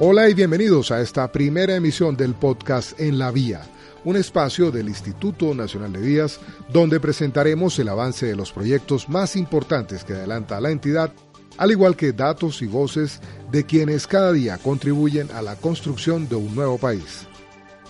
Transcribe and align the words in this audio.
Hola 0.00 0.28
y 0.28 0.34
bienvenidos 0.34 0.92
a 0.92 1.00
esta 1.00 1.32
primera 1.32 1.74
emisión 1.74 2.16
del 2.16 2.34
podcast 2.34 3.00
En 3.00 3.18
la 3.18 3.32
Vía, 3.32 3.62
un 4.04 4.14
espacio 4.14 4.70
del 4.70 4.88
Instituto 4.88 5.52
Nacional 5.56 5.92
de 5.92 5.98
Vías 5.98 6.38
donde 6.72 7.00
presentaremos 7.00 7.76
el 7.80 7.88
avance 7.88 8.24
de 8.24 8.36
los 8.36 8.52
proyectos 8.52 9.08
más 9.08 9.34
importantes 9.34 10.04
que 10.04 10.12
adelanta 10.12 10.60
la 10.60 10.70
entidad, 10.70 11.12
al 11.56 11.72
igual 11.72 11.96
que 11.96 12.12
datos 12.12 12.62
y 12.62 12.68
voces 12.68 13.20
de 13.50 13.66
quienes 13.66 14.06
cada 14.06 14.32
día 14.32 14.58
contribuyen 14.58 15.32
a 15.32 15.42
la 15.42 15.56
construcción 15.56 16.28
de 16.28 16.36
un 16.36 16.54
nuevo 16.54 16.78
país. 16.78 17.26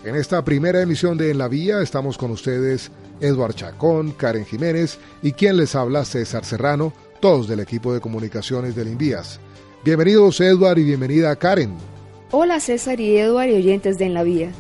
En 0.02 0.16
esta 0.16 0.42
primera 0.42 0.80
emisión 0.80 1.18
de 1.18 1.30
En 1.30 1.36
la 1.36 1.48
Vía 1.48 1.82
estamos 1.82 2.16
con 2.16 2.30
ustedes 2.30 2.90
Eduard 3.20 3.52
Chacón, 3.52 4.12
Karen 4.12 4.46
Jiménez 4.46 4.98
y 5.20 5.32
quien 5.32 5.58
les 5.58 5.74
habla 5.74 6.06
César 6.06 6.46
Serrano, 6.46 6.94
todos 7.20 7.48
del 7.48 7.60
equipo 7.60 7.92
de 7.92 8.00
comunicaciones 8.00 8.74
del 8.74 8.88
Invías. 8.88 9.40
Bienvenidos 9.84 10.40
Eduard 10.40 10.78
y 10.78 10.84
bienvenida 10.84 11.36
Karen. 11.36 11.97
Hola 12.30 12.60
César 12.60 13.00
y 13.00 13.16
Eduard 13.16 13.48
y 13.48 13.54
oyentes 13.54 13.96
de 13.96 14.04
En 14.04 14.12
la 14.12 14.22
Vía. 14.22 14.52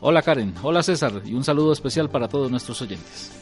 Hola 0.00 0.22
Karen, 0.22 0.54
hola 0.62 0.80
César 0.80 1.22
y 1.24 1.34
un 1.34 1.42
saludo 1.42 1.72
especial 1.72 2.08
para 2.08 2.28
todos 2.28 2.52
nuestros 2.52 2.80
oyentes. 2.82 3.32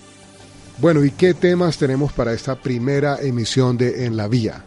Bueno, 0.79 1.05
¿y 1.05 1.11
qué 1.11 1.35
temas 1.35 1.77
tenemos 1.77 2.15
para 2.15 2.33
esta 2.33 2.55
primera 2.55 3.21
emisión 3.21 3.77
de 3.77 4.07
En 4.07 4.17
la 4.17 4.27
Vía? 4.27 4.65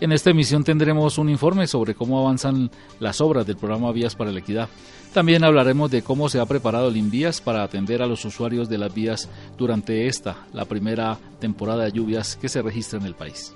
En 0.00 0.10
esta 0.10 0.30
emisión 0.30 0.64
tendremos 0.64 1.18
un 1.18 1.28
informe 1.28 1.68
sobre 1.68 1.94
cómo 1.94 2.18
avanzan 2.20 2.68
las 2.98 3.20
obras 3.20 3.46
del 3.46 3.56
programa 3.56 3.92
Vías 3.92 4.16
para 4.16 4.32
la 4.32 4.40
Equidad. 4.40 4.68
También 5.14 5.44
hablaremos 5.44 5.88
de 5.88 6.02
cómo 6.02 6.28
se 6.28 6.40
ha 6.40 6.46
preparado 6.46 6.88
el 6.88 6.96
Invías 6.96 7.40
para 7.40 7.62
atender 7.62 8.02
a 8.02 8.06
los 8.06 8.24
usuarios 8.24 8.68
de 8.68 8.78
las 8.78 8.92
vías 8.92 9.28
durante 9.56 10.08
esta, 10.08 10.48
la 10.52 10.64
primera 10.64 11.16
temporada 11.38 11.84
de 11.84 11.92
lluvias 11.92 12.34
que 12.34 12.48
se 12.48 12.60
registra 12.60 12.98
en 12.98 13.06
el 13.06 13.14
país. 13.14 13.54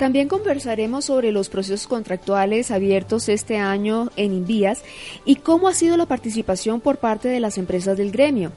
También 0.00 0.28
conversaremos 0.28 1.04
sobre 1.04 1.30
los 1.30 1.50
procesos 1.50 1.86
contractuales 1.86 2.70
abiertos 2.70 3.28
este 3.28 3.58
año 3.58 4.08
en 4.16 4.32
Invías 4.32 4.82
y 5.26 5.36
cómo 5.36 5.68
ha 5.68 5.74
sido 5.74 5.98
la 5.98 6.06
participación 6.06 6.80
por 6.80 6.96
parte 6.96 7.28
de 7.28 7.38
las 7.38 7.58
empresas 7.58 7.98
del 7.98 8.10
gremio. 8.10 8.50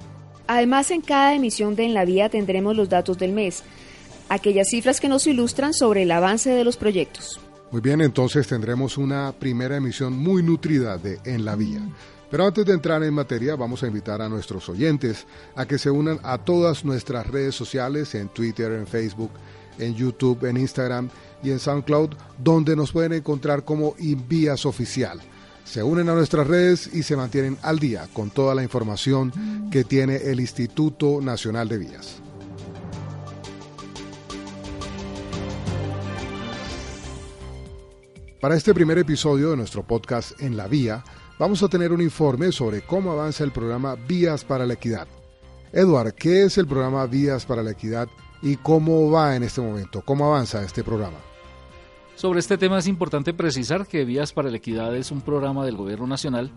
Además, 0.47 0.89
en 0.89 1.01
cada 1.01 1.35
emisión 1.35 1.75
de 1.75 1.83
En 1.83 1.93
la 1.93 2.05
Vía 2.05 2.29
tendremos 2.29 2.77
los 2.77 2.87
datos 2.87 3.17
del 3.17 3.33
mes, 3.33 3.61
aquellas 4.29 4.69
cifras 4.69 5.01
que 5.01 5.09
nos 5.09 5.27
ilustran 5.27 5.73
sobre 5.73 6.03
el 6.03 6.11
avance 6.11 6.49
de 6.49 6.63
los 6.63 6.77
proyectos. 6.77 7.41
Muy 7.71 7.81
bien, 7.81 7.99
entonces 7.99 8.47
tendremos 8.47 8.97
una 8.97 9.33
primera 9.33 9.75
emisión 9.75 10.13
muy 10.13 10.43
nutrida 10.43 10.97
de 10.97 11.19
En 11.25 11.43
la 11.43 11.57
Vía. 11.57 11.81
Pero 12.31 12.45
antes 12.45 12.65
de 12.65 12.71
entrar 12.71 13.03
en 13.03 13.13
materia, 13.13 13.57
vamos 13.57 13.83
a 13.83 13.87
invitar 13.87 14.21
a 14.21 14.29
nuestros 14.29 14.69
oyentes 14.69 15.27
a 15.57 15.65
que 15.65 15.77
se 15.77 15.91
unan 15.91 16.21
a 16.23 16.37
todas 16.37 16.85
nuestras 16.85 17.27
redes 17.27 17.53
sociales, 17.53 18.15
en 18.15 18.29
Twitter, 18.29 18.71
en 18.71 18.87
Facebook, 18.87 19.31
en 19.77 19.93
YouTube, 19.93 20.45
en 20.45 20.57
Instagram 20.57 21.09
y 21.43 21.51
en 21.51 21.59
SoundCloud, 21.59 22.11
donde 22.37 22.75
nos 22.75 22.91
pueden 22.91 23.13
encontrar 23.13 23.63
como 23.63 23.95
Invías 23.99 24.65
Oficial. 24.65 25.19
Se 25.63 25.81
unen 25.81 26.09
a 26.09 26.13
nuestras 26.13 26.47
redes 26.47 26.89
y 26.93 27.03
se 27.03 27.15
mantienen 27.15 27.57
al 27.61 27.79
día 27.79 28.07
con 28.13 28.29
toda 28.29 28.53
la 28.53 28.63
información 28.63 29.69
que 29.71 29.83
tiene 29.83 30.17
el 30.17 30.39
Instituto 30.39 31.19
Nacional 31.21 31.69
de 31.69 31.77
Vías. 31.77 32.23
Para 38.43 38.57
este 38.57 38.73
primer 38.73 38.97
episodio 38.97 39.51
de 39.51 39.55
nuestro 39.57 39.83
podcast 39.83 40.41
En 40.41 40.57
la 40.57 40.67
Vía, 40.67 41.01
vamos 41.39 41.63
a 41.63 41.69
tener 41.69 41.93
un 41.93 42.01
informe 42.01 42.51
sobre 42.51 42.81
cómo 42.81 43.13
avanza 43.13 43.45
el 43.45 43.53
programa 43.53 43.95
Vías 43.95 44.43
para 44.43 44.65
la 44.65 44.73
Equidad. 44.73 45.07
Eduard, 45.71 46.13
¿qué 46.13 46.43
es 46.43 46.57
el 46.57 46.67
programa 46.67 47.05
Vías 47.07 47.45
para 47.45 47.63
la 47.63 47.71
Equidad 47.71 48.09
y 48.41 48.57
cómo 48.57 49.09
va 49.09 49.37
en 49.37 49.43
este 49.43 49.61
momento? 49.61 50.01
¿Cómo 50.05 50.25
avanza 50.25 50.61
este 50.61 50.83
programa? 50.83 51.17
Sobre 52.15 52.39
este 52.39 52.57
tema 52.57 52.77
es 52.77 52.87
importante 52.87 53.33
precisar 53.33 53.87
que 53.87 54.05
Vías 54.05 54.33
para 54.33 54.49
la 54.49 54.57
Equidad 54.57 54.95
es 54.95 55.11
un 55.11 55.21
programa 55.21 55.65
del 55.65 55.75
Gobierno 55.75 56.07
Nacional 56.07 56.51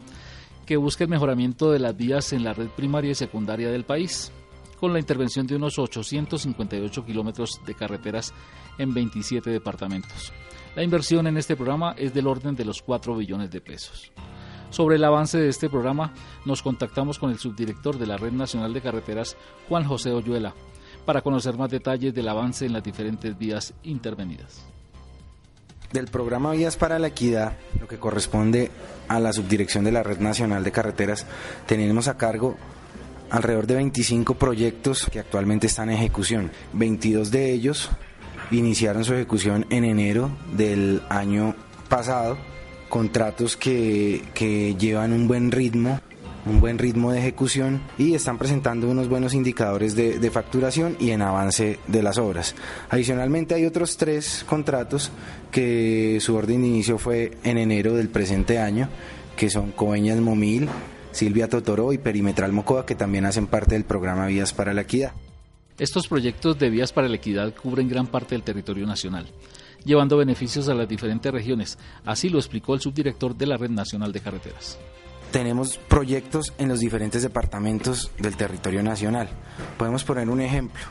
que 0.67 0.77
busca 0.77 1.05
el 1.05 1.11
mejoramiento 1.11 1.71
de 1.71 1.78
las 1.78 1.97
vías 1.97 2.33
en 2.33 2.44
la 2.44 2.53
red 2.53 2.69
primaria 2.69 3.12
y 3.12 3.15
secundaria 3.15 3.71
del 3.71 3.84
país, 3.84 4.33
con 4.78 4.93
la 4.93 4.99
intervención 4.99 5.47
de 5.47 5.56
unos 5.56 5.78
858 5.78 7.05
kilómetros 7.06 7.61
de 7.65 7.75
carreteras 7.75 8.34
en 8.77 8.93
27 8.93 9.49
departamentos. 9.49 10.33
La 10.75 10.83
inversión 10.83 11.27
en 11.27 11.39
este 11.39 11.56
programa 11.56 11.95
es 11.97 12.12
del 12.12 12.27
orden 12.27 12.55
de 12.55 12.65
los 12.65 12.83
4 12.83 13.16
billones 13.16 13.50
de 13.50 13.61
pesos. 13.61 14.12
Sobre 14.71 14.97
el 14.97 15.05
avance 15.05 15.39
de 15.39 15.49
este 15.49 15.71
programa, 15.71 16.12
nos 16.45 16.62
contactamos 16.62 17.19
con 17.19 17.31
el 17.31 17.39
subdirector 17.39 17.97
de 17.99 18.06
la 18.06 18.19
Red 18.19 18.33
Nacional 18.33 18.75
de 18.75 18.83
Carreteras, 18.83 19.37
Juan 19.69 19.84
José 19.84 20.11
Oyuela, 20.12 20.53
para 21.06 21.22
conocer 21.22 21.56
más 21.56 21.71
detalles 21.71 22.12
del 22.12 22.28
avance 22.28 22.66
en 22.66 22.72
las 22.72 22.83
diferentes 22.83 23.39
vías 23.39 23.72
intervenidas. 23.84 24.76
Del 25.93 26.09
programa 26.09 26.53
Vías 26.53 26.77
para 26.77 26.99
la 26.99 27.09
Equidad, 27.09 27.57
lo 27.81 27.87
que 27.87 27.99
corresponde 27.99 28.71
a 29.09 29.21
la 29.21 29.33
subdirección 29.33 29.85
de 29.85 29.93
la 29.93 30.03
Red 30.03 30.19
Nacional 30.19 30.65
de 30.65 30.73
Carreteras, 30.73 31.27
tenemos 31.67 32.09
a 32.09 32.17
cargo 32.17 32.57
alrededor 33.31 33.67
de 33.67 33.77
25 33.77 34.35
proyectos 34.35 35.07
que 35.11 35.21
actualmente 35.21 35.67
están 35.67 35.91
en 35.91 35.97
ejecución. 35.97 36.51
22 36.73 37.31
de 37.31 37.53
ellos 37.53 37.91
iniciaron 38.51 39.05
su 39.05 39.15
ejecución 39.15 39.67
en 39.71 39.85
enero 39.85 40.31
del 40.53 41.03
año 41.09 41.55
pasado, 41.89 42.37
contratos 42.89 43.57
que, 43.57 44.25
que 44.35 44.75
llevan 44.77 45.13
un 45.13 45.29
buen 45.29 45.51
ritmo 45.51 46.01
un 46.47 46.61
buen 46.61 46.79
ritmo 46.79 47.12
de 47.12 47.19
ejecución 47.19 47.83
y 47.99 48.15
están 48.15 48.39
presentando 48.39 48.89
unos 48.89 49.09
buenos 49.09 49.34
indicadores 49.34 49.97
de, 49.97 50.31
facturación 50.31 50.97
y 51.01 51.11
en 51.11 51.23
avance 51.23 51.79
de 51.87 52.03
las 52.03 52.19
obras. 52.19 52.55
Adicionalmente 52.89 53.55
hay 53.55 53.67
otros 53.67 53.97
tres 53.97 54.45
contratos 54.49 55.11
que 55.51 56.19
su 56.21 56.34
orden 56.34 56.62
de 56.62 56.69
inicio 56.69 56.99
fue 56.99 57.37
en 57.43 57.59
enero 57.59 57.95
del 57.95 58.09
presente 58.09 58.59
año, 58.59 58.89
que 59.37 59.51
son 59.51 59.73
Coveñas 59.73 60.21
Momil, 60.21 60.69
Silvia 61.12 61.49
Totoró 61.49 61.93
y 61.93 61.99
Perimetral 61.99 62.53
Mocoa, 62.53 62.87
que 62.87 62.95
también 62.95 63.25
hacen 63.25 63.47
parte 63.47 63.75
del 63.75 63.84
programa 63.84 64.27
Vías 64.27 64.53
para 64.53 64.75
la 64.75 64.83
Equidad. 64.83 65.13
Estos 65.78 66.09
proyectos 66.09 66.59
de 66.59 66.71
Vías 66.71 66.93
para 66.93 67.09
la 67.09 67.17
Equidad 67.17 67.55
cubren 67.55 67.89
gran 67.89 68.07
parte 68.07 68.34
del 68.34 68.43
territorio 68.43 68.87
nacional 68.87 69.27
llevando 69.84 70.17
beneficios 70.17 70.69
a 70.69 70.75
las 70.75 70.89
diferentes 70.89 71.31
regiones. 71.31 71.78
Así 72.05 72.28
lo 72.28 72.39
explicó 72.39 72.75
el 72.75 72.81
subdirector 72.81 73.37
de 73.37 73.47
la 73.47 73.57
Red 73.57 73.71
Nacional 73.71 74.11
de 74.11 74.19
Carreteras 74.19 74.77
tenemos 75.37 75.77
proyectos 75.77 76.55
en 76.57 76.69
los 76.69 76.81
diferentes 76.81 77.21
departamentos 77.21 78.11
del 78.19 78.39
territorio 78.39 78.83
nacional. 78.83 79.29
Podemos 79.77 80.03
poner 80.03 80.31
un 80.31 80.41
ejemplo. 80.41 80.83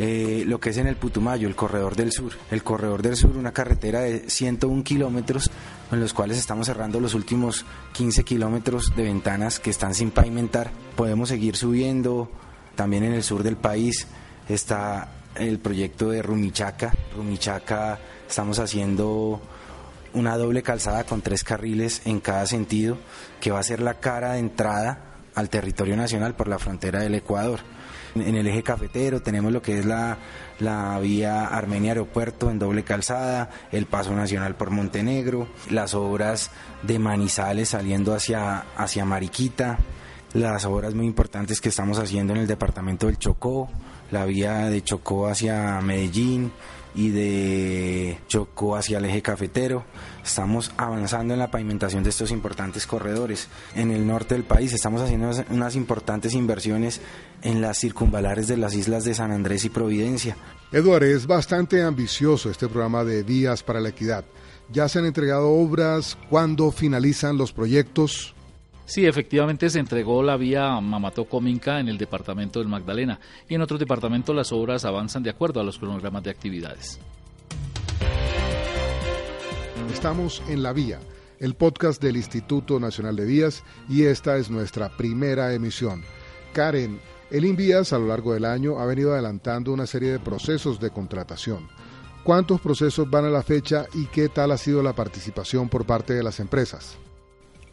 Eh, 0.00 0.42
lo 0.48 0.58
que 0.58 0.70
es 0.70 0.78
en 0.78 0.88
el 0.88 0.96
Putumayo, 0.96 1.46
el 1.46 1.54
Corredor 1.54 1.94
del 1.94 2.10
Sur. 2.10 2.32
El 2.50 2.64
Corredor 2.64 3.02
del 3.02 3.14
Sur, 3.14 3.36
una 3.36 3.52
carretera 3.52 4.00
de 4.00 4.28
101 4.28 4.82
kilómetros, 4.82 5.48
en 5.92 6.00
los 6.00 6.12
cuales 6.12 6.38
estamos 6.38 6.66
cerrando 6.66 6.98
los 6.98 7.14
últimos 7.14 7.64
15 7.92 8.24
kilómetros 8.24 8.96
de 8.96 9.04
ventanas 9.04 9.60
que 9.60 9.70
están 9.70 9.94
sin 9.94 10.10
pavimentar. 10.10 10.72
Podemos 10.96 11.28
seguir 11.28 11.54
subiendo. 11.54 12.28
También 12.74 13.04
en 13.04 13.12
el 13.12 13.22
sur 13.22 13.44
del 13.44 13.56
país 13.56 14.08
está 14.48 15.08
el 15.36 15.60
proyecto 15.60 16.10
de 16.10 16.20
Rumichaca. 16.20 16.92
Rumichaca 17.14 18.00
estamos 18.26 18.58
haciendo 18.58 19.40
una 20.14 20.36
doble 20.36 20.62
calzada 20.62 21.04
con 21.04 21.20
tres 21.22 21.44
carriles 21.44 22.02
en 22.04 22.20
cada 22.20 22.46
sentido, 22.46 22.98
que 23.40 23.50
va 23.50 23.60
a 23.60 23.64
ser 23.64 23.80
la 23.80 23.94
cara 23.94 24.32
de 24.32 24.38
entrada 24.38 24.98
al 25.34 25.50
territorio 25.50 25.96
nacional 25.96 26.34
por 26.34 26.48
la 26.48 26.58
frontera 26.58 27.00
del 27.00 27.14
Ecuador. 27.14 27.60
En 28.14 28.36
el 28.36 28.46
eje 28.46 28.62
cafetero 28.62 29.22
tenemos 29.22 29.52
lo 29.52 29.60
que 29.60 29.80
es 29.80 29.84
la, 29.84 30.18
la 30.60 30.98
vía 31.00 31.46
Armenia 31.46 31.90
Aeropuerto 31.90 32.48
en 32.48 32.60
doble 32.60 32.84
calzada, 32.84 33.50
el 33.72 33.86
paso 33.86 34.14
nacional 34.14 34.54
por 34.54 34.70
Montenegro, 34.70 35.48
las 35.70 35.94
obras 35.94 36.52
de 36.82 37.00
Manizales 37.00 37.70
saliendo 37.70 38.14
hacia, 38.14 38.66
hacia 38.76 39.04
Mariquita, 39.04 39.78
las 40.32 40.64
obras 40.64 40.94
muy 40.94 41.06
importantes 41.06 41.60
que 41.60 41.70
estamos 41.70 41.98
haciendo 41.98 42.34
en 42.34 42.40
el 42.40 42.46
departamento 42.46 43.06
del 43.06 43.18
Chocó, 43.18 43.68
la 44.14 44.24
vía 44.24 44.70
de 44.70 44.82
Chocó 44.82 45.26
hacia 45.26 45.80
Medellín 45.80 46.52
y 46.94 47.10
de 47.10 48.20
Chocó 48.28 48.76
hacia 48.76 48.98
el 48.98 49.04
eje 49.06 49.20
cafetero. 49.20 49.84
Estamos 50.24 50.70
avanzando 50.76 51.34
en 51.34 51.40
la 51.40 51.50
pavimentación 51.50 52.04
de 52.04 52.10
estos 52.10 52.30
importantes 52.30 52.86
corredores. 52.86 53.48
En 53.74 53.90
el 53.90 54.06
norte 54.06 54.36
del 54.36 54.44
país 54.44 54.72
estamos 54.72 55.02
haciendo 55.02 55.32
unas 55.50 55.74
importantes 55.74 56.32
inversiones 56.32 57.00
en 57.42 57.60
las 57.60 57.78
circunvalares 57.78 58.46
de 58.46 58.56
las 58.56 58.74
islas 58.74 59.04
de 59.04 59.14
San 59.14 59.32
Andrés 59.32 59.64
y 59.64 59.68
Providencia. 59.68 60.36
Eduardo, 60.70 61.06
es 61.06 61.26
bastante 61.26 61.82
ambicioso 61.82 62.50
este 62.50 62.68
programa 62.68 63.02
de 63.02 63.24
Vías 63.24 63.64
para 63.64 63.80
la 63.80 63.88
Equidad. 63.88 64.24
¿Ya 64.72 64.88
se 64.88 65.00
han 65.00 65.06
entregado 65.06 65.50
obras? 65.50 66.16
¿Cuándo 66.30 66.70
finalizan 66.70 67.36
los 67.36 67.52
proyectos? 67.52 68.34
Sí, 68.86 69.06
efectivamente 69.06 69.70
se 69.70 69.78
entregó 69.78 70.22
la 70.22 70.36
vía 70.36 70.78
Mamató-Cominca 70.80 71.80
en 71.80 71.88
el 71.88 71.96
departamento 71.96 72.58
del 72.58 72.68
Magdalena 72.68 73.18
y 73.48 73.54
en 73.54 73.62
otros 73.62 73.80
departamentos 73.80 74.36
las 74.36 74.52
obras 74.52 74.84
avanzan 74.84 75.22
de 75.22 75.30
acuerdo 75.30 75.60
a 75.60 75.64
los 75.64 75.78
cronogramas 75.78 76.22
de 76.22 76.30
actividades. 76.30 77.00
Estamos 79.90 80.42
en 80.48 80.62
La 80.62 80.74
Vía, 80.74 81.00
el 81.40 81.54
podcast 81.54 82.02
del 82.02 82.16
Instituto 82.16 82.78
Nacional 82.78 83.16
de 83.16 83.24
Vías 83.24 83.64
y 83.88 84.02
esta 84.02 84.36
es 84.36 84.50
nuestra 84.50 84.90
primera 84.90 85.54
emisión. 85.54 86.02
Karen, 86.52 87.00
el 87.30 87.46
INVIAS 87.46 87.94
a 87.94 87.98
lo 87.98 88.08
largo 88.08 88.34
del 88.34 88.44
año 88.44 88.78
ha 88.78 88.84
venido 88.84 89.14
adelantando 89.14 89.72
una 89.72 89.86
serie 89.86 90.12
de 90.12 90.18
procesos 90.18 90.78
de 90.78 90.90
contratación. 90.90 91.68
¿Cuántos 92.22 92.60
procesos 92.60 93.08
van 93.08 93.24
a 93.24 93.30
la 93.30 93.42
fecha 93.42 93.86
y 93.94 94.06
qué 94.06 94.28
tal 94.28 94.52
ha 94.52 94.58
sido 94.58 94.82
la 94.82 94.92
participación 94.92 95.70
por 95.70 95.86
parte 95.86 96.12
de 96.12 96.22
las 96.22 96.38
empresas? 96.38 96.98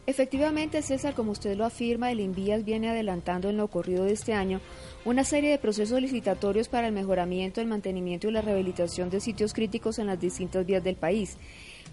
Efectivamente, 0.04 0.82
César, 0.82 1.14
como 1.14 1.30
usted 1.30 1.56
lo 1.56 1.64
afirma, 1.64 2.10
el 2.10 2.18
Invías 2.18 2.64
viene 2.64 2.90
adelantando 2.90 3.48
en 3.48 3.56
lo 3.56 3.64
ocurrido 3.64 4.04
de 4.04 4.12
este 4.12 4.32
año 4.32 4.60
una 5.04 5.22
serie 5.22 5.50
de 5.50 5.58
procesos 5.58 6.00
licitatorios 6.00 6.68
para 6.68 6.88
el 6.88 6.92
mejoramiento, 6.92 7.60
el 7.60 7.68
mantenimiento 7.68 8.28
y 8.28 8.32
la 8.32 8.40
rehabilitación 8.40 9.10
de 9.10 9.20
sitios 9.20 9.52
críticos 9.52 10.00
en 10.00 10.08
las 10.08 10.20
distintas 10.20 10.66
vías 10.66 10.82
del 10.82 10.96
país. 10.96 11.36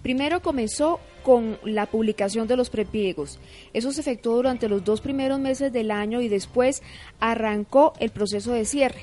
Primero 0.01 0.41
comenzó 0.41 0.99
con 1.23 1.59
la 1.63 1.85
publicación 1.85 2.47
de 2.47 2.55
los 2.55 2.71
prepiegos. 2.71 3.37
Eso 3.73 3.91
se 3.91 4.01
efectuó 4.01 4.37
durante 4.37 4.69
los 4.69 4.83
dos 4.83 5.01
primeros 5.01 5.39
meses 5.39 5.71
del 5.71 5.91
año 5.91 6.21
y 6.21 6.29
después 6.29 6.81
arrancó 7.19 7.93
el 7.99 8.09
proceso 8.09 8.53
de 8.53 8.65
cierre. 8.65 9.01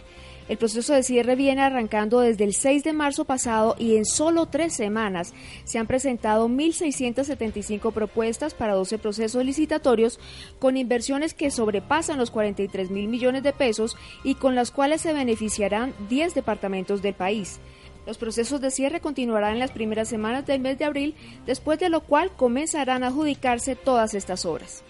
El 0.48 0.58
proceso 0.58 0.92
de 0.92 1.02
cierre 1.02 1.34
viene 1.34 1.62
arrancando 1.62 2.20
desde 2.20 2.44
el 2.44 2.54
6 2.54 2.84
de 2.84 2.92
marzo 2.92 3.24
pasado 3.24 3.74
y 3.80 3.96
en 3.96 4.04
solo 4.04 4.46
tres 4.46 4.74
semanas 4.74 5.34
se 5.64 5.78
han 5.78 5.88
presentado 5.88 6.48
1.675 6.48 7.92
propuestas 7.92 8.54
para 8.54 8.74
12 8.74 8.98
procesos 8.98 9.44
licitatorios 9.44 10.20
con 10.60 10.76
inversiones 10.76 11.34
que 11.34 11.50
sobrepasan 11.50 12.18
los 12.18 12.30
43 12.30 12.92
mil 12.92 13.08
millones 13.08 13.42
de 13.42 13.52
pesos 13.52 13.96
y 14.22 14.36
con 14.36 14.54
las 14.54 14.70
cuales 14.70 15.00
se 15.00 15.12
beneficiarán 15.12 15.92
10 16.08 16.34
departamentos 16.34 17.02
del 17.02 17.14
país. 17.14 17.58
Los 18.06 18.18
procesos 18.18 18.60
de 18.60 18.70
cierre 18.70 19.00
continuarán 19.00 19.54
en 19.54 19.58
las 19.58 19.72
primeras 19.72 20.06
semanas 20.06 20.46
del 20.46 20.60
mes 20.60 20.78
de 20.78 20.84
abril, 20.84 21.16
después 21.44 21.80
de 21.80 21.88
lo 21.88 22.02
cual 22.02 22.30
comenzarán 22.36 23.02
a 23.02 23.08
adjudicarse 23.08 23.74
todas 23.74 24.14
estas 24.14 24.46
obras. 24.46 24.84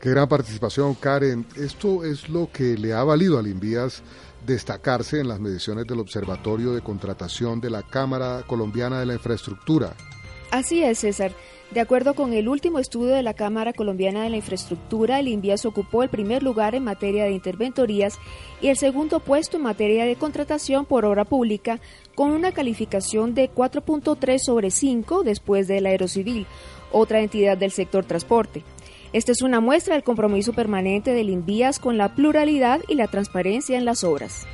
Qué 0.00 0.10
gran 0.10 0.28
participación, 0.28 0.94
Karen. 0.94 1.46
Esto 1.56 2.04
es 2.04 2.28
lo 2.28 2.50
que 2.52 2.76
le 2.76 2.92
ha 2.92 3.02
valido 3.02 3.38
al 3.38 3.46
Invías 3.46 4.02
destacarse 4.46 5.20
en 5.20 5.28
las 5.28 5.40
mediciones 5.40 5.86
del 5.86 6.00
Observatorio 6.00 6.72
de 6.72 6.82
Contratación 6.82 7.60
de 7.60 7.70
la 7.70 7.82
Cámara 7.82 8.44
Colombiana 8.46 9.00
de 9.00 9.06
la 9.06 9.14
Infraestructura. 9.14 9.94
Así 10.50 10.82
es, 10.82 11.00
César. 11.00 11.32
De 11.72 11.80
acuerdo 11.80 12.14
con 12.14 12.32
el 12.32 12.48
último 12.48 12.78
estudio 12.78 13.12
de 13.12 13.24
la 13.24 13.34
Cámara 13.34 13.72
Colombiana 13.72 14.22
de 14.22 14.30
la 14.30 14.36
Infraestructura, 14.36 15.18
el 15.18 15.26
INVIAS 15.26 15.66
ocupó 15.66 16.04
el 16.04 16.08
primer 16.08 16.44
lugar 16.44 16.76
en 16.76 16.84
materia 16.84 17.24
de 17.24 17.32
interventorías 17.32 18.18
y 18.60 18.68
el 18.68 18.76
segundo 18.76 19.18
puesto 19.18 19.56
en 19.56 19.64
materia 19.64 20.04
de 20.04 20.14
contratación 20.14 20.84
por 20.84 21.04
obra 21.04 21.24
pública, 21.24 21.80
con 22.14 22.30
una 22.30 22.52
calificación 22.52 23.34
de 23.34 23.50
4.3 23.50 24.38
sobre 24.38 24.70
5 24.70 25.24
después 25.24 25.66
del 25.66 25.86
Aerocivil, 25.86 26.46
otra 26.92 27.20
entidad 27.20 27.58
del 27.58 27.72
sector 27.72 28.04
transporte. 28.04 28.62
Esta 29.12 29.32
es 29.32 29.42
una 29.42 29.60
muestra 29.60 29.94
del 29.94 30.04
compromiso 30.04 30.52
permanente 30.52 31.12
del 31.12 31.30
INVIAS 31.30 31.78
con 31.78 31.96
la 31.96 32.14
pluralidad 32.14 32.80
y 32.88 32.94
la 32.94 33.06
transparencia 33.08 33.78
en 33.78 33.84
las 33.84 34.04
obras. 34.04 34.46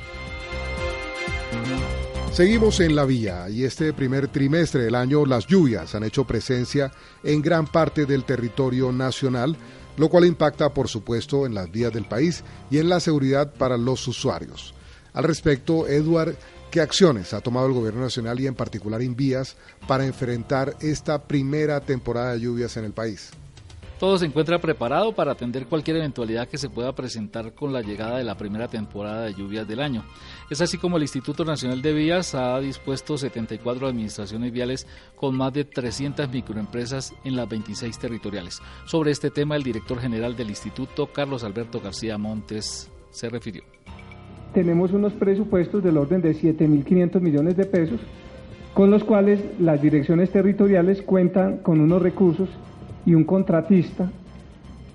Seguimos 2.31 2.79
en 2.79 2.95
la 2.95 3.05
vía 3.05 3.47
y 3.49 3.63
este 3.63 3.93
primer 3.93 4.27
trimestre 4.27 4.83
del 4.83 4.95
año 4.95 5.25
las 5.25 5.45
lluvias 5.45 5.93
han 5.93 6.03
hecho 6.03 6.25
presencia 6.25 6.91
en 7.23 7.43
gran 7.43 7.67
parte 7.67 8.07
del 8.07 8.23
territorio 8.23 8.91
nacional, 8.91 9.55
lo 9.97 10.09
cual 10.09 10.25
impacta 10.25 10.73
por 10.73 10.87
supuesto 10.87 11.45
en 11.45 11.53
las 11.53 11.71
vías 11.71 11.93
del 11.93 12.05
país 12.05 12.43
y 12.71 12.79
en 12.79 12.89
la 12.89 12.99
seguridad 12.99 13.53
para 13.53 13.77
los 13.77 14.07
usuarios. 14.07 14.73
Al 15.13 15.25
respecto, 15.25 15.87
Edward, 15.87 16.35
¿qué 16.71 16.81
acciones 16.81 17.35
ha 17.35 17.41
tomado 17.41 17.67
el 17.67 17.73
gobierno 17.73 18.01
nacional 18.01 18.39
y 18.39 18.47
en 18.47 18.55
particular 18.55 19.03
Invías 19.03 19.55
para 19.87 20.05
enfrentar 20.07 20.75
esta 20.79 21.27
primera 21.27 21.81
temporada 21.81 22.33
de 22.33 22.39
lluvias 22.39 22.77
en 22.77 22.85
el 22.85 22.93
país? 22.93 23.29
Todo 23.99 24.17
se 24.17 24.25
encuentra 24.25 24.59
preparado 24.59 25.13
para 25.13 25.31
atender 25.31 25.67
cualquier 25.67 25.97
eventualidad 25.97 26.47
que 26.47 26.57
se 26.57 26.69
pueda 26.69 26.93
presentar 26.93 27.53
con 27.53 27.71
la 27.71 27.81
llegada 27.81 28.17
de 28.17 28.23
la 28.23 28.35
primera 28.35 28.67
temporada 28.67 29.25
de 29.25 29.33
lluvias 29.33 29.67
del 29.67 29.79
año. 29.79 30.03
Es 30.49 30.61
así 30.61 30.77
como 30.77 30.97
el 30.97 31.03
Instituto 31.03 31.45
Nacional 31.45 31.81
de 31.81 31.93
Vías 31.93 32.35
ha 32.35 32.59
dispuesto 32.59 33.17
74 33.17 33.87
administraciones 33.87 34.51
viales 34.51 34.87
con 35.15 35.35
más 35.35 35.53
de 35.53 35.63
300 35.63 36.29
microempresas 36.29 37.13
en 37.23 37.35
las 37.35 37.47
26 37.47 37.97
territoriales. 37.97 38.61
Sobre 38.85 39.11
este 39.11 39.29
tema, 39.29 39.55
el 39.55 39.63
director 39.63 39.99
general 39.99 40.35
del 40.35 40.49
instituto, 40.49 41.07
Carlos 41.07 41.43
Alberto 41.43 41.79
García 41.79 42.17
Montes, 42.17 42.91
se 43.11 43.29
refirió. 43.29 43.63
Tenemos 44.53 44.91
unos 44.91 45.13
presupuestos 45.13 45.83
del 45.83 45.97
orden 45.97 46.21
de 46.21 46.35
7.500 46.35 47.21
millones 47.21 47.57
de 47.57 47.65
pesos, 47.65 47.99
con 48.73 48.91
los 48.91 49.03
cuales 49.03 49.39
las 49.59 49.81
direcciones 49.81 50.31
territoriales 50.31 51.01
cuentan 51.01 51.59
con 51.59 51.79
unos 51.79 52.01
recursos 52.01 52.49
y 53.05 53.13
un 53.15 53.23
contratista 53.23 54.09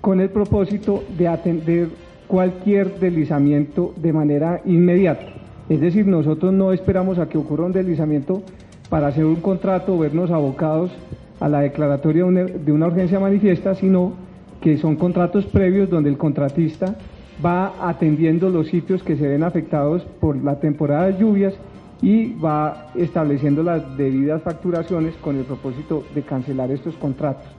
con 0.01 0.21
el 0.21 0.29
propósito 0.29 1.03
de 1.17 1.27
atender 1.27 1.89
cualquier 2.27 2.99
deslizamiento 2.99 3.93
de 3.97 4.13
manera 4.13 4.61
inmediata. 4.65 5.25
Es 5.67 5.81
decir, 5.81 6.07
nosotros 6.07 6.53
no 6.53 6.71
esperamos 6.71 7.19
a 7.19 7.27
que 7.27 7.37
ocurra 7.37 7.65
un 7.65 7.73
deslizamiento 7.73 8.43
para 8.89 9.07
hacer 9.07 9.25
un 9.25 9.37
contrato 9.37 9.95
o 9.95 9.99
vernos 9.99 10.31
abocados 10.31 10.91
a 11.39 11.47
la 11.47 11.61
declaratoria 11.61 12.25
de 12.25 12.71
una 12.71 12.87
urgencia 12.87 13.19
manifiesta, 13.19 13.75
sino 13.75 14.13
que 14.61 14.77
son 14.77 14.95
contratos 14.95 15.45
previos 15.45 15.89
donde 15.89 16.09
el 16.09 16.17
contratista 16.17 16.95
va 17.43 17.73
atendiendo 17.87 18.49
los 18.49 18.67
sitios 18.67 19.03
que 19.03 19.15
se 19.15 19.27
ven 19.27 19.43
afectados 19.43 20.03
por 20.19 20.35
la 20.43 20.59
temporada 20.59 21.07
de 21.07 21.19
lluvias 21.19 21.53
y 22.01 22.33
va 22.33 22.91
estableciendo 22.95 23.63
las 23.63 23.97
debidas 23.97 24.41
facturaciones 24.41 25.15
con 25.15 25.37
el 25.37 25.45
propósito 25.45 26.03
de 26.13 26.21
cancelar 26.23 26.71
estos 26.71 26.95
contratos. 26.95 27.58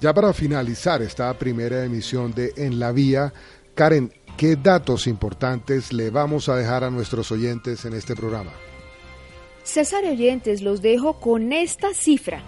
Ya 0.00 0.14
para 0.14 0.32
finalizar 0.32 1.02
esta 1.02 1.32
primera 1.34 1.84
emisión 1.84 2.32
de 2.32 2.54
En 2.56 2.80
la 2.80 2.90
Vía, 2.90 3.34
Karen, 3.74 4.10
¿qué 4.38 4.56
datos 4.56 5.06
importantes 5.06 5.92
le 5.92 6.08
vamos 6.08 6.48
a 6.48 6.56
dejar 6.56 6.84
a 6.84 6.90
nuestros 6.90 7.30
oyentes 7.30 7.84
en 7.84 7.92
este 7.92 8.16
programa? 8.16 8.50
César 9.62 10.04
oyentes, 10.06 10.62
los 10.62 10.80
dejo 10.80 11.20
con 11.20 11.52
esta 11.52 11.92
cifra. 11.92 12.42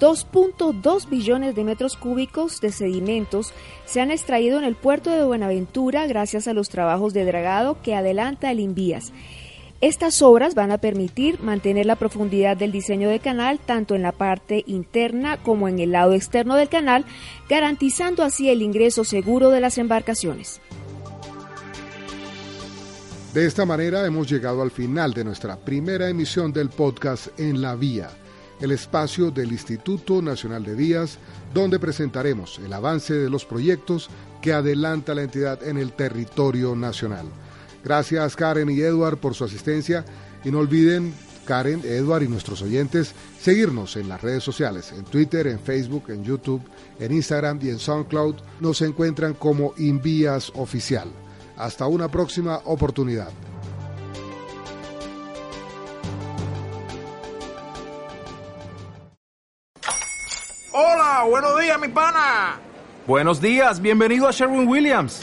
2.2 0.00 1.10
billones 1.10 1.54
de 1.54 1.64
metros 1.64 1.94
cúbicos 1.94 2.58
de 2.62 2.72
sedimentos 2.72 3.52
se 3.84 4.00
han 4.00 4.10
extraído 4.10 4.58
en 4.58 4.64
el 4.64 4.74
puerto 4.74 5.10
de 5.10 5.24
Buenaventura 5.24 6.06
gracias 6.06 6.48
a 6.48 6.54
los 6.54 6.70
trabajos 6.70 7.12
de 7.12 7.26
dragado 7.26 7.82
que 7.82 7.94
adelanta 7.94 8.50
el 8.50 8.60
Invías. 8.60 9.12
Estas 9.80 10.22
obras 10.22 10.56
van 10.56 10.72
a 10.72 10.78
permitir 10.78 11.40
mantener 11.40 11.86
la 11.86 11.94
profundidad 11.94 12.56
del 12.56 12.72
diseño 12.72 13.10
del 13.10 13.20
canal 13.20 13.60
tanto 13.60 13.94
en 13.94 14.02
la 14.02 14.10
parte 14.10 14.64
interna 14.66 15.40
como 15.40 15.68
en 15.68 15.78
el 15.78 15.92
lado 15.92 16.14
externo 16.14 16.56
del 16.56 16.68
canal, 16.68 17.04
garantizando 17.48 18.24
así 18.24 18.48
el 18.48 18.60
ingreso 18.60 19.04
seguro 19.04 19.50
de 19.50 19.60
las 19.60 19.78
embarcaciones. 19.78 20.60
De 23.32 23.46
esta 23.46 23.64
manera 23.64 24.04
hemos 24.04 24.28
llegado 24.28 24.62
al 24.62 24.72
final 24.72 25.14
de 25.14 25.22
nuestra 25.22 25.56
primera 25.56 26.08
emisión 26.08 26.52
del 26.52 26.70
podcast 26.70 27.28
En 27.38 27.62
la 27.62 27.76
Vía, 27.76 28.10
el 28.60 28.72
espacio 28.72 29.30
del 29.30 29.52
Instituto 29.52 30.20
Nacional 30.20 30.64
de 30.64 30.74
Vías, 30.74 31.20
donde 31.54 31.78
presentaremos 31.78 32.58
el 32.58 32.72
avance 32.72 33.14
de 33.14 33.30
los 33.30 33.44
proyectos 33.44 34.10
que 34.42 34.52
adelanta 34.52 35.14
la 35.14 35.22
entidad 35.22 35.62
en 35.62 35.78
el 35.78 35.92
territorio 35.92 36.74
nacional. 36.74 37.26
Gracias 37.84 38.36
Karen 38.36 38.70
y 38.70 38.80
Edward 38.80 39.18
por 39.18 39.34
su 39.34 39.44
asistencia 39.44 40.04
y 40.44 40.50
no 40.50 40.58
olviden 40.58 41.14
Karen, 41.48 41.80
Edward 41.82 42.24
y 42.24 42.28
nuestros 42.28 42.60
oyentes 42.60 43.14
seguirnos 43.40 43.96
en 43.96 44.08
las 44.08 44.20
redes 44.20 44.44
sociales, 44.44 44.92
en 44.92 45.04
Twitter, 45.04 45.46
en 45.46 45.58
Facebook, 45.58 46.04
en 46.08 46.22
YouTube, 46.22 46.62
en 47.00 47.10
Instagram 47.10 47.58
y 47.62 47.70
en 47.70 47.78
SoundCloud. 47.78 48.36
Nos 48.60 48.82
encuentran 48.82 49.32
como 49.32 49.72
Invías 49.78 50.52
Oficial. 50.54 51.08
Hasta 51.56 51.86
una 51.86 52.08
próxima 52.08 52.60
oportunidad. 52.66 53.30
Hola, 60.72 61.24
buenos 61.28 61.60
días, 61.60 61.80
mi 61.80 61.88
pana. 61.88 62.60
Buenos 63.06 63.40
días, 63.40 63.80
bienvenido 63.80 64.28
a 64.28 64.32
Sherwin 64.32 64.68
Williams. 64.68 65.22